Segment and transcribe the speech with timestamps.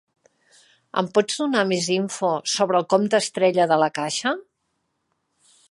[1.01, 4.37] Em pots donar més info sobre el compte Estrella de La Caixa?